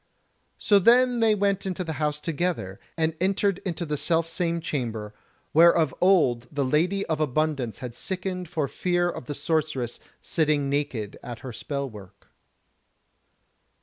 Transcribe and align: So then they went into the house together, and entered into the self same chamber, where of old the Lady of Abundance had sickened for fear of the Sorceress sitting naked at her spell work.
So 0.57 0.79
then 0.79 1.19
they 1.19 1.35
went 1.35 1.67
into 1.67 1.83
the 1.83 1.93
house 2.01 2.19
together, 2.19 2.79
and 2.97 3.13
entered 3.21 3.59
into 3.59 3.85
the 3.85 3.97
self 3.97 4.27
same 4.27 4.59
chamber, 4.59 5.13
where 5.51 5.71
of 5.71 5.93
old 6.01 6.47
the 6.51 6.65
Lady 6.65 7.05
of 7.05 7.19
Abundance 7.19 7.77
had 7.85 7.93
sickened 7.93 8.49
for 8.49 8.67
fear 8.67 9.11
of 9.11 9.25
the 9.25 9.35
Sorceress 9.35 9.99
sitting 10.19 10.71
naked 10.71 11.19
at 11.21 11.41
her 11.45 11.53
spell 11.53 11.87
work. 11.87 12.29